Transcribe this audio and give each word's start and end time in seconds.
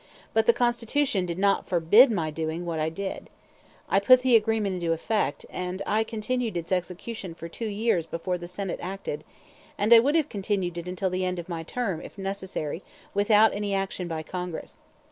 But 0.33 0.47
the 0.47 0.51
Constitution 0.51 1.27
did 1.27 1.37
not 1.37 1.67
forbid 1.69 2.09
my 2.09 2.31
doing 2.31 2.65
what 2.65 2.79
I 2.79 2.89
did. 2.89 3.29
I 3.87 3.99
put 3.99 4.21
the 4.21 4.35
agreement 4.35 4.81
into 4.81 4.93
effect, 4.93 5.45
and 5.47 5.79
I 5.85 6.03
continued 6.03 6.57
its 6.57 6.71
execution 6.71 7.35
for 7.35 7.47
two 7.47 7.67
years 7.67 8.07
before 8.07 8.39
the 8.39 8.47
Senate 8.47 8.79
acted; 8.81 9.23
and 9.77 9.93
I 9.93 9.99
would 9.99 10.15
have 10.15 10.27
continued 10.27 10.79
it 10.79 10.87
until 10.87 11.11
the 11.11 11.23
end 11.23 11.37
of 11.37 11.47
my 11.47 11.61
term, 11.61 12.01
if 12.01 12.17
necessary, 12.17 12.81
without 13.13 13.53
any 13.53 13.75
action 13.75 14.07
by 14.07 14.23
Congress. 14.23 14.77